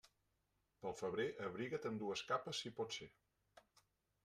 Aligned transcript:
Pel 0.85 0.95
febrer, 1.01 1.25
abriga't 1.49 1.87
amb 1.91 2.03
dues 2.05 2.25
capes 2.33 2.65
si 2.65 2.75
pot 2.81 2.99
ser. 2.99 3.11